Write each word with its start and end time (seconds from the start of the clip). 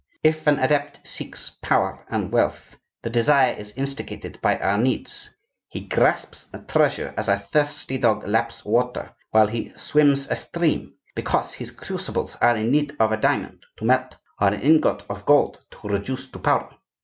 If 0.23 0.47
an 0.47 0.57
adept 0.57 1.01
seeks 1.03 1.51
power 1.61 2.03
and 2.09 2.31
wealth, 2.31 2.75
the 3.03 3.09
desire 3.11 3.53
is 3.53 3.71
instigated 3.75 4.41
by 4.41 4.57
our 4.57 4.75
needs; 4.79 5.29
he 5.67 5.81
grasps 5.81 6.47
treasure 6.67 7.13
as 7.15 7.29
a 7.29 7.37
thirsty 7.37 7.99
dog 7.99 8.27
laps 8.27 8.65
water 8.65 9.13
while 9.29 9.45
he 9.45 9.71
swims 9.77 10.25
a 10.27 10.35
stream, 10.35 10.95
because 11.15 11.53
his 11.53 11.69
crucibles 11.69 12.35
are 12.37 12.55
in 12.57 12.71
need 12.71 12.95
of 12.99 13.11
a 13.11 13.17
diamond 13.17 13.63
to 13.77 13.85
melt 13.85 14.15
or 14.39 14.47
an 14.47 14.59
ingot 14.63 15.03
of 15.07 15.27
gold 15.27 15.61
to 15.69 15.87
reduce 15.87 16.25
to 16.31 16.39
powder. 16.39 16.75